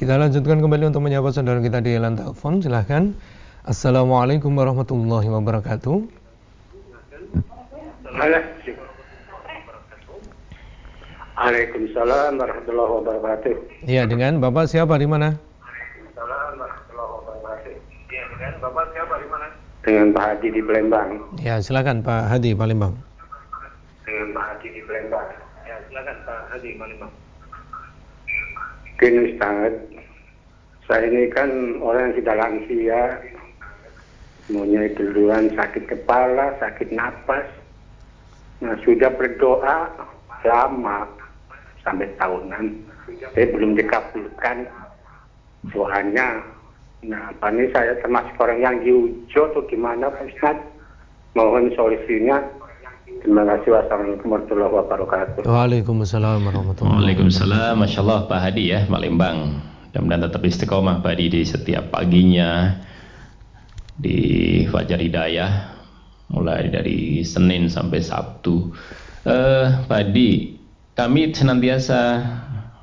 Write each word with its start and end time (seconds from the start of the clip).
Kita 0.00 0.16
lanjutkan 0.16 0.64
kembali 0.64 0.88
untuk 0.88 1.04
menyapa 1.04 1.28
saudara 1.28 1.60
kita 1.60 1.84
di 1.84 1.92
line 1.92 2.16
telepon. 2.16 2.64
Silahkan. 2.64 3.12
Assalamualaikum 3.68 4.48
warahmatullahi 4.56 5.28
wabarakatuh. 5.28 6.08
Waalaikumsalam 11.36 12.40
warahmatullahi 12.40 12.90
wabarakatuh. 12.96 13.54
Iya, 13.84 14.08
dengan 14.08 14.40
Bapak 14.40 14.72
siapa 14.72 14.96
di 14.96 15.04
mana? 15.04 15.36
Waalaikumsalam 15.36 16.52
warahmatullahi 16.56 17.10
wabarakatuh. 17.20 17.76
Iya, 18.08 18.24
dengan 18.32 18.52
Bapak 18.64 18.84
siapa 18.96 19.14
di 19.20 19.28
mana? 19.28 19.46
Dengan 19.84 20.06
Pak 20.16 20.24
Hadi 20.24 20.48
di 20.48 20.62
Palembang. 20.64 21.08
Ya, 21.44 21.54
silakan 21.60 22.00
Pak 22.00 22.22
Hadi 22.32 22.56
Palembang. 22.56 22.96
Dengan 24.08 24.32
Pak 24.32 24.44
Hadi 24.48 24.68
di 24.72 24.80
Palembang. 24.80 25.28
Ya, 25.68 25.76
silakan 25.92 26.16
Pak 26.24 26.40
Hadi 26.56 26.72
Palembang. 26.80 27.12
Gini 29.00 29.32
Ustaz, 29.32 29.72
saya 30.84 31.08
ini 31.08 31.32
kan 31.32 31.48
orang 31.80 32.12
yang 32.12 32.16
sudah 32.20 32.34
lansia, 32.36 33.02
semuanya 34.44 34.92
duluan 34.92 35.48
sakit 35.56 35.88
kepala, 35.88 36.52
sakit 36.60 36.92
napas. 36.92 37.48
Nah, 38.60 38.76
sudah 38.84 39.08
berdoa 39.16 39.88
lama, 40.44 41.08
sampai 41.80 42.12
tahunan. 42.20 42.76
Saya 43.32 43.48
belum 43.56 43.80
dikabulkan 43.80 44.68
doanya. 45.72 46.44
Nah, 47.00 47.32
apa 47.32 47.56
ini 47.56 47.72
saya 47.72 47.96
termasuk 48.04 48.36
orang 48.36 48.60
yang 48.60 48.76
diujo 48.84 49.48
atau 49.48 49.64
gimana 49.64 50.12
Pak 50.12 50.28
Ustaz? 50.28 50.60
Mohon 51.32 51.72
solusinya. 51.72 52.44
Terima 53.20 53.44
kasih. 53.44 53.68
Wassalamualaikum 53.76 54.28
warahmatullahi 54.32 54.72
wabarakatuh. 54.80 55.40
Waalaikumsalam 55.44 56.40
warahmatullahi 56.40 56.96
Waalaikumsalam, 56.96 57.74
Masya 57.76 58.00
Allah 58.00 58.20
Pak 58.24 58.40
Hadi 58.40 58.64
ya, 58.72 58.88
Palembang. 58.88 59.60
Mudah-mudahan 59.92 60.24
tetap 60.24 60.40
istiqomah 60.40 61.04
Pak 61.04 61.12
Hadi 61.12 61.26
di 61.28 61.40
setiap 61.44 61.92
paginya 61.92 62.80
di 64.00 64.18
Fajar 64.72 64.96
Hidayah, 65.04 65.52
mulai 66.32 66.72
dari 66.72 67.20
Senin 67.20 67.68
sampai 67.68 68.00
Sabtu. 68.00 68.72
Eh, 69.28 69.66
Pak 69.84 70.00
Hadi, 70.00 70.56
kami 70.96 71.36
senantiasa 71.36 72.24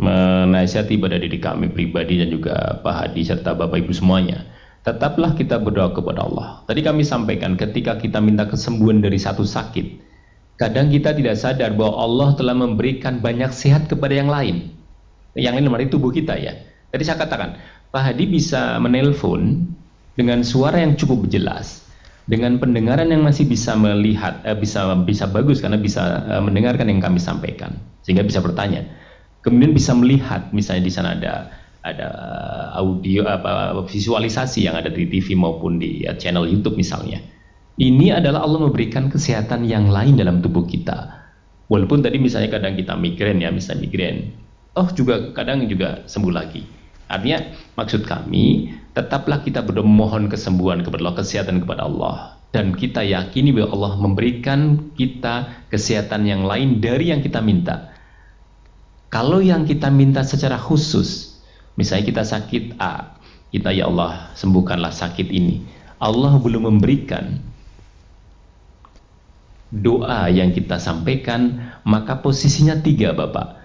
menasihati 0.00 0.96
pada 0.96 1.20
diri 1.20 1.36
kami 1.36 1.68
pribadi 1.68 2.24
dan 2.24 2.32
juga 2.32 2.80
Pak 2.80 2.94
Hadi 3.04 3.20
serta 3.28 3.52
Bapak 3.52 3.84
Ibu 3.84 3.92
semuanya. 3.92 4.48
Tetaplah 4.82 5.38
kita 5.38 5.62
berdoa 5.62 5.94
kepada 5.94 6.26
Allah. 6.26 6.66
Tadi 6.66 6.82
kami 6.82 7.06
sampaikan 7.06 7.54
ketika 7.54 8.00
kita 8.00 8.18
minta 8.18 8.50
kesembuhan 8.50 8.98
dari 8.98 9.14
satu 9.14 9.46
sakit, 9.46 10.01
kadang 10.56 10.92
kita 10.92 11.12
tidak 11.16 11.36
sadar 11.36 11.72
bahwa 11.76 12.00
Allah 12.00 12.28
telah 12.36 12.54
memberikan 12.56 13.20
banyak 13.20 13.50
sehat 13.52 13.88
kepada 13.88 14.16
yang 14.16 14.28
lain. 14.32 14.72
Yang 15.32 15.52
lain 15.60 15.66
berarti 15.68 15.88
tubuh 15.88 16.12
kita 16.12 16.36
ya. 16.36 16.52
Tadi 16.92 17.02
saya 17.04 17.16
katakan, 17.20 17.56
Pak 17.88 18.02
Hadi 18.04 18.28
bisa 18.28 18.76
menelpon 18.76 19.64
dengan 20.12 20.44
suara 20.44 20.80
yang 20.80 20.92
cukup 20.96 21.28
jelas, 21.32 21.88
dengan 22.28 22.60
pendengaran 22.60 23.08
yang 23.08 23.24
masih 23.24 23.48
bisa 23.48 23.72
melihat, 23.76 24.44
eh, 24.44 24.56
bisa 24.56 24.92
bisa 25.08 25.24
bagus 25.28 25.64
karena 25.64 25.80
bisa 25.80 26.20
eh, 26.28 26.42
mendengarkan 26.44 26.84
yang 26.92 27.00
kami 27.00 27.16
sampaikan, 27.16 27.72
sehingga 28.04 28.20
bisa 28.20 28.44
bertanya 28.44 28.84
kemudian 29.42 29.74
bisa 29.74 29.92
melihat 29.92 30.48
misalnya 30.54 30.86
di 30.86 30.92
sana 30.94 31.08
ada 31.18 31.34
ada 31.82 32.08
audio 32.78 33.26
apa 33.26 33.74
visualisasi 33.90 34.70
yang 34.70 34.78
ada 34.78 34.86
di 34.86 35.10
TV 35.10 35.34
maupun 35.34 35.82
di 35.82 36.06
uh, 36.06 36.14
channel 36.14 36.46
YouTube 36.46 36.78
misalnya. 36.78 37.18
Ini 37.80 38.20
adalah 38.20 38.44
Allah 38.44 38.68
memberikan 38.68 39.08
kesehatan 39.08 39.64
yang 39.64 39.88
lain 39.88 40.20
dalam 40.20 40.44
tubuh 40.44 40.68
kita. 40.68 41.24
Walaupun 41.72 42.04
tadi 42.04 42.20
misalnya 42.20 42.52
kadang 42.52 42.76
kita 42.76 42.92
migrain 42.98 43.40
ya, 43.40 43.48
misalnya 43.48 43.88
migrain. 43.88 44.36
Oh 44.76 44.88
juga 44.92 45.32
kadang 45.32 45.64
juga 45.68 46.04
sembuh 46.04 46.32
lagi. 46.32 46.64
Artinya 47.08 47.40
maksud 47.76 48.04
kami 48.04 48.76
tetaplah 48.92 49.40
kita 49.40 49.64
berdoa 49.64 49.84
mohon 49.84 50.28
kesembuhan 50.28 50.84
kepada 50.84 51.00
Allah, 51.04 51.16
kesehatan 51.16 51.56
kepada 51.64 51.88
Allah 51.88 52.16
dan 52.52 52.76
kita 52.76 53.00
yakini 53.00 53.50
bahwa 53.56 53.68
Allah 53.72 53.92
memberikan 53.96 54.92
kita 54.92 55.64
kesehatan 55.72 56.28
yang 56.28 56.44
lain 56.44 56.84
dari 56.84 57.08
yang 57.08 57.24
kita 57.24 57.40
minta. 57.40 57.96
Kalau 59.08 59.40
yang 59.40 59.64
kita 59.64 59.88
minta 59.88 60.20
secara 60.24 60.60
khusus, 60.60 61.40
misalnya 61.76 62.12
kita 62.12 62.22
sakit 62.28 62.76
A, 62.76 63.16
kita 63.52 63.72
ya 63.72 63.88
Allah 63.88 64.32
sembuhkanlah 64.36 64.92
sakit 64.92 65.28
ini. 65.32 65.64
Allah 66.00 66.36
belum 66.36 66.68
memberikan 66.68 67.40
doa 69.72 70.28
yang 70.28 70.52
kita 70.52 70.76
sampaikan, 70.76 71.72
maka 71.88 72.20
posisinya 72.20 72.76
tiga 72.84 73.16
Bapak. 73.16 73.56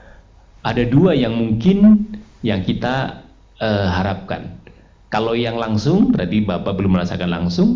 Ada 0.63 0.87
dua 0.87 1.11
yang 1.11 1.35
mungkin 1.35 2.07
yang 2.39 2.63
kita 2.63 3.27
uh, 3.59 3.87
harapkan. 3.91 4.55
Kalau 5.11 5.35
yang 5.35 5.59
langsung, 5.59 6.15
berarti 6.15 6.47
Bapak 6.47 6.79
belum 6.79 6.95
merasakan 6.95 7.29
langsung. 7.31 7.69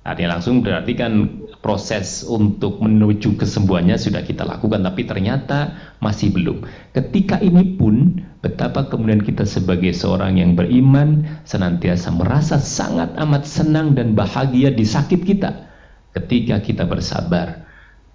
Artinya 0.00 0.40
langsung 0.40 0.64
berarti 0.64 0.96
kan 0.96 1.12
proses 1.60 2.24
untuk 2.24 2.80
menuju 2.80 3.36
kesembuhannya 3.36 4.00
sudah 4.00 4.24
kita 4.24 4.48
lakukan 4.48 4.80
tapi 4.80 5.04
ternyata 5.04 5.76
masih 6.00 6.32
belum. 6.32 6.64
Ketika 6.96 7.36
ini 7.44 7.76
pun 7.76 8.16
betapa 8.40 8.88
kemudian 8.88 9.20
kita 9.20 9.44
sebagai 9.44 9.92
seorang 9.92 10.40
yang 10.40 10.56
beriman 10.56 11.28
senantiasa 11.44 12.16
merasa 12.16 12.56
sangat 12.56 13.12
amat 13.20 13.44
senang 13.44 13.92
dan 13.92 14.16
bahagia 14.16 14.72
di 14.72 14.88
sakit 14.88 15.20
kita 15.20 15.69
ketika 16.16 16.62
kita 16.62 16.84
bersabar. 16.86 17.66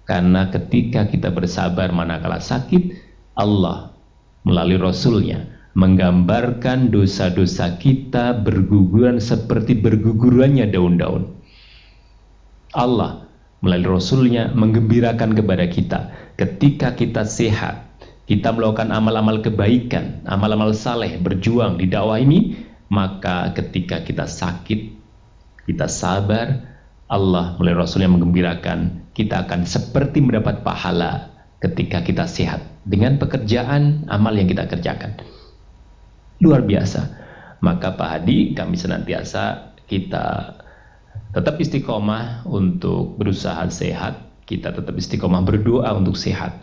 Karena 0.06 0.46
ketika 0.54 1.10
kita 1.10 1.34
bersabar 1.34 1.90
manakala 1.90 2.38
sakit 2.38 2.94
Allah 3.34 3.90
melalui 4.46 4.78
Rasulnya 4.78 5.50
menggambarkan 5.74 6.94
dosa-dosa 6.94 7.76
kita 7.82 8.38
berguguran 8.38 9.18
seperti 9.18 9.74
bergugurannya 9.76 10.70
daun-daun. 10.70 11.36
Allah 12.70 13.26
melalui 13.64 13.98
Rasulnya 13.98 14.52
menggembirakan 14.54 15.34
kepada 15.34 15.66
kita 15.66 16.00
ketika 16.36 16.92
kita 16.92 17.24
sehat 17.24 17.82
kita 18.28 18.52
melakukan 18.52 18.92
amal-amal 18.92 19.40
kebaikan 19.40 20.22
amal-amal 20.28 20.76
saleh 20.76 21.16
berjuang 21.16 21.80
di 21.80 21.88
dakwah 21.88 22.20
ini 22.20 22.54
maka 22.92 23.50
ketika 23.56 24.04
kita 24.04 24.28
sakit 24.28 24.92
kita 25.66 25.88
sabar 25.88 26.75
Allah 27.06 27.54
melalui 27.58 27.86
Rasulnya 27.86 28.10
menggembirakan 28.10 29.12
kita 29.14 29.46
akan 29.46 29.62
seperti 29.64 30.20
mendapat 30.20 30.66
pahala 30.66 31.30
ketika 31.62 32.02
kita 32.02 32.26
sehat 32.26 32.62
dengan 32.82 33.16
pekerjaan 33.16 34.06
amal 34.10 34.34
yang 34.34 34.50
kita 34.50 34.66
kerjakan 34.66 35.16
luar 36.42 36.66
biasa 36.66 37.26
maka 37.64 37.96
Pak 37.96 38.08
Hadi 38.20 38.52
kami 38.52 38.76
senantiasa 38.76 39.74
kita 39.88 40.58
tetap 41.32 41.60
istiqomah 41.60 42.48
untuk 42.48 43.16
berusaha 43.20 43.64
sehat, 43.68 44.20
kita 44.48 44.72
tetap 44.72 44.92
istiqomah 44.96 45.44
berdoa 45.44 45.92
untuk 45.96 46.16
sehat. 46.16 46.56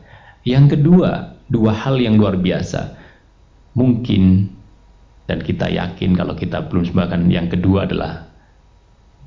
Yang 0.44 0.78
kedua, 0.78 1.40
dua 1.50 1.72
hal 1.74 2.02
yang 2.02 2.18
luar 2.20 2.38
biasa. 2.38 3.00
Mungkin 3.74 4.54
dan 5.26 5.40
kita 5.42 5.72
yakin 5.72 6.14
kalau 6.14 6.36
kita 6.38 6.68
belum 6.68 6.90
sembahkan 6.90 7.32
yang 7.32 7.48
kedua 7.50 7.90
adalah 7.90 8.33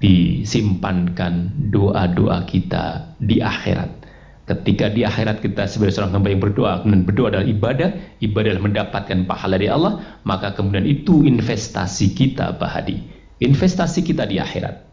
disimpankan 0.00 1.68
doa-doa 1.72 2.44
kita 2.44 3.16
di 3.20 3.40
akhirat. 3.40 4.04
Ketika 4.46 4.92
di 4.94 5.02
akhirat 5.02 5.42
kita 5.42 5.66
sebagai 5.66 5.98
seorang 5.98 6.20
hamba 6.20 6.30
yang 6.30 6.38
berdoa, 6.38 6.72
kemudian 6.84 7.02
berdoa 7.02 7.26
adalah 7.34 7.46
ibadah, 7.50 7.90
ibadah 8.22 8.48
adalah 8.54 8.66
mendapatkan 8.70 9.18
pahala 9.26 9.58
dari 9.58 9.68
Allah, 9.72 9.92
maka 10.22 10.54
kemudian 10.54 10.86
itu 10.86 11.26
investasi 11.26 12.14
kita, 12.14 12.54
Pak 12.54 12.70
Hadi. 12.70 12.96
Investasi 13.42 14.06
kita 14.06 14.22
di 14.24 14.38
akhirat 14.38 14.86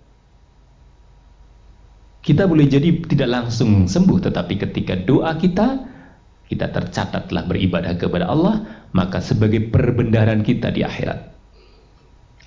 kita 2.24 2.48
boleh 2.48 2.66
jadi 2.72 3.04
tidak 3.04 3.30
langsung 3.30 3.86
sembuh 3.86 4.32
tetapi 4.32 4.56
ketika 4.56 4.96
doa 4.96 5.36
kita 5.36 5.92
kita 6.48 6.72
tercatat 6.72 7.28
telah 7.28 7.44
beribadah 7.44 8.00
kepada 8.00 8.32
Allah 8.32 8.88
maka 8.96 9.20
sebagai 9.20 9.68
perbendaharaan 9.68 10.42
kita 10.42 10.72
di 10.72 10.88
akhirat 10.88 11.20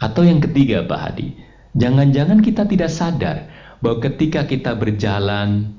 atau 0.01 0.25
yang 0.25 0.41
ketiga 0.41 0.81
Pak 0.89 1.01
Hadi 1.01 1.29
jangan-jangan 1.77 2.41
kita 2.41 2.65
tidak 2.65 2.91
sadar 2.91 3.37
bahwa 3.85 4.01
ketika 4.03 4.49
kita 4.49 4.73
berjalan 4.75 5.77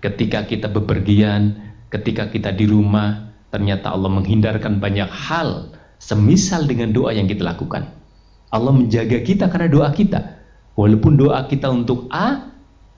ketika 0.00 0.46
kita 0.46 0.70
bepergian 0.70 1.74
ketika 1.90 2.30
kita 2.30 2.54
di 2.54 2.70
rumah 2.70 3.34
ternyata 3.50 3.90
Allah 3.90 4.08
menghindarkan 4.08 4.78
banyak 4.78 5.10
hal 5.10 5.74
semisal 5.98 6.64
dengan 6.64 6.94
doa 6.94 7.12
yang 7.12 7.26
kita 7.26 7.42
lakukan 7.42 7.90
Allah 8.54 8.72
menjaga 8.72 9.20
kita 9.26 9.50
karena 9.50 9.68
doa 9.68 9.90
kita 9.90 10.38
walaupun 10.78 11.18
doa 11.18 11.44
kita 11.50 11.68
untuk 11.68 12.06
A 12.14 12.50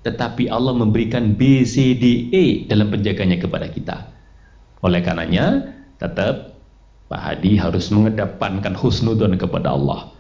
tetapi 0.03 0.51
Allah 0.51 0.75
memberikan 0.75 1.39
B, 1.39 1.63
C, 1.63 1.95
D, 1.95 2.31
E 2.35 2.67
dalam 2.67 2.91
penjaganya 2.91 3.39
kepada 3.39 3.71
kita. 3.71 4.11
Oleh 4.83 4.99
karenanya, 4.99 5.79
tetap 6.03 6.59
Pak 7.07 7.21
Hadi 7.23 7.55
harus 7.55 7.87
mengedepankan 7.95 8.75
husnudon 8.75 9.39
kepada 9.39 9.79
Allah. 9.79 10.11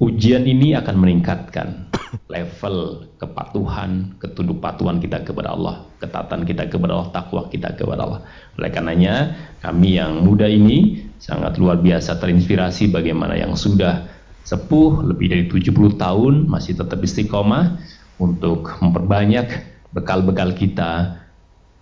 Ujian 0.00 0.48
ini 0.48 0.72
akan 0.72 0.96
meningkatkan 0.96 1.92
level 2.32 3.04
kepatuhan, 3.20 4.16
ketunduk 4.16 4.64
kita 5.04 5.20
kepada 5.28 5.52
Allah, 5.52 5.84
ketatan 6.00 6.48
kita 6.48 6.72
kepada 6.72 6.96
Allah, 6.96 7.08
takwa 7.12 7.52
kita 7.52 7.76
kepada 7.76 8.08
Allah. 8.08 8.20
Oleh 8.56 8.72
karenanya, 8.72 9.36
kami 9.60 10.00
yang 10.00 10.24
muda 10.24 10.48
ini 10.48 11.04
sangat 11.20 11.60
luar 11.60 11.84
biasa 11.84 12.16
terinspirasi 12.16 12.88
bagaimana 12.88 13.36
yang 13.36 13.52
sudah 13.52 14.08
sepuh 14.48 15.04
lebih 15.04 15.36
dari 15.36 15.44
70 15.52 16.00
tahun 16.00 16.48
masih 16.48 16.80
tetap 16.80 16.96
istiqomah 17.04 17.76
untuk 18.16 18.80
memperbanyak 18.80 19.52
bekal-bekal 19.92 20.56
kita 20.56 21.20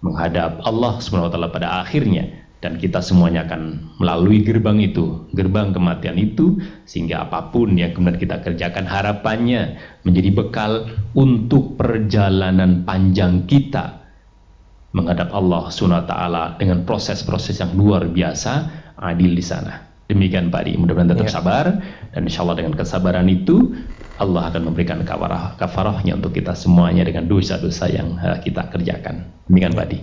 menghadap 0.02 0.58
Allah 0.66 0.98
SWT 0.98 1.38
pada 1.54 1.86
akhirnya 1.86 2.47
dan 2.58 2.74
kita 2.74 2.98
semuanya 2.98 3.46
akan 3.46 3.94
melalui 4.02 4.42
gerbang 4.42 4.82
itu, 4.82 5.30
gerbang 5.30 5.70
kematian 5.70 6.18
itu 6.18 6.58
sehingga 6.90 7.30
apa 7.30 7.54
pun 7.54 7.78
yang 7.78 7.94
kemudian 7.94 8.18
kita 8.18 8.42
kerjakan 8.42 8.82
harapannya 8.82 9.78
menjadi 10.02 10.30
bekal 10.34 10.72
untuk 11.14 11.78
perjalanan 11.78 12.82
panjang 12.82 13.46
kita 13.46 14.02
menghadap 14.90 15.30
Allah 15.30 15.70
SWT 15.70 16.12
dengan 16.58 16.82
proses-proses 16.82 17.62
yang 17.62 17.78
luar 17.78 18.10
biasa 18.10 18.52
adil 18.98 19.38
di 19.38 19.44
sana. 19.44 19.86
Demikian 20.08 20.48
Pak 20.48 20.62
Di, 20.64 20.72
mudah-mudahan 20.74 21.14
tetap 21.14 21.28
ya. 21.28 21.34
sabar 21.38 21.64
dan 22.16 22.22
insya 22.24 22.40
Allah 22.42 22.56
dengan 22.64 22.74
kesabaran 22.74 23.28
itu 23.28 23.76
Allah 24.18 24.50
akan 24.50 24.72
memberikan 24.72 24.98
kafarah, 25.06 25.54
kafarahnya 25.60 26.18
untuk 26.18 26.34
kita 26.34 26.56
semuanya 26.56 27.06
dengan 27.06 27.30
dosa-dosa 27.30 27.86
yang 27.86 28.18
eh, 28.18 28.40
kita 28.42 28.66
kerjakan. 28.72 29.28
Demikian 29.46 29.76
Pak 29.78 29.86
Di. 29.92 29.98